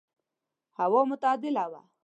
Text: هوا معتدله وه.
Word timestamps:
هوا 0.79 1.01
معتدله 1.09 1.65
وه. 1.71 1.81